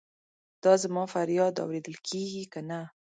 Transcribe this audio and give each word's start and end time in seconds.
دا 0.63 0.73
زما 0.83 1.03
فریاد 1.13 1.55
اورېدل 1.63 1.95
کیږي 2.07 2.43
کنه؟ 2.53 2.79